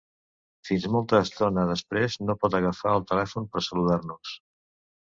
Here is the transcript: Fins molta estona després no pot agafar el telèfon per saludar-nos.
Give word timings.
Fins 0.69 0.87
molta 0.95 1.19
estona 1.25 1.67
després 1.73 2.17
no 2.25 2.37
pot 2.45 2.59
agafar 2.61 2.97
el 2.99 3.07
telèfon 3.13 3.51
per 3.55 3.67
saludar-nos. 3.71 4.39